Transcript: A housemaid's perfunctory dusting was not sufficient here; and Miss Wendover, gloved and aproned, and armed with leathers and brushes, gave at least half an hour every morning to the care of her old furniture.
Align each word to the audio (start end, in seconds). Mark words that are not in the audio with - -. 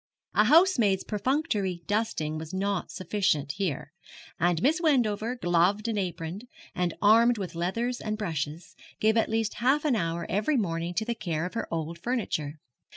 A 0.33 0.45
housemaid's 0.45 1.03
perfunctory 1.03 1.83
dusting 1.85 2.39
was 2.39 2.55
not 2.55 2.89
sufficient 2.89 3.51
here; 3.57 3.93
and 4.39 4.59
Miss 4.63 4.81
Wendover, 4.81 5.35
gloved 5.35 5.87
and 5.87 5.99
aproned, 5.99 6.47
and 6.73 6.95
armed 7.03 7.37
with 7.37 7.53
leathers 7.53 8.01
and 8.01 8.17
brushes, 8.17 8.75
gave 8.99 9.15
at 9.15 9.29
least 9.29 9.53
half 9.61 9.85
an 9.85 9.95
hour 9.95 10.25
every 10.27 10.57
morning 10.57 10.95
to 10.95 11.05
the 11.05 11.13
care 11.13 11.45
of 11.45 11.53
her 11.53 11.71
old 11.71 11.99
furniture. 11.99 12.55